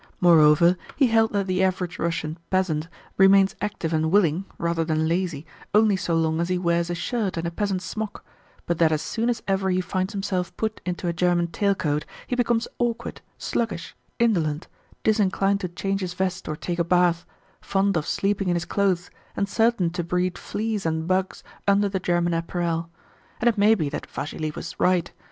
[0.19, 5.45] Moreover, he held that the average Russian peasant remains active and willing (rather than lazy)
[5.75, 8.25] only so long as he wears a shirt and a peasant's smock;
[8.65, 12.35] but that as soon as ever he finds himself put into a German tailcoat, he
[12.35, 14.67] becomes awkward, sluggish, indolent,
[15.03, 17.23] disinclined to change his vest or take a bath,
[17.61, 21.99] fond of sleeping in his clothes, and certain to breed fleas and bugs under the
[21.99, 22.89] German apparel.
[23.39, 25.11] And it may be that Vassili was right.